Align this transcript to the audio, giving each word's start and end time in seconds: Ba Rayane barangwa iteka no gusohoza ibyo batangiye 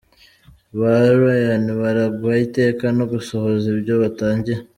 Ba 0.79 0.93
Rayane 1.19 1.71
barangwa 1.81 2.31
iteka 2.45 2.85
no 2.97 3.05
gusohoza 3.11 3.65
ibyo 3.73 3.93
batangiye 4.01 4.59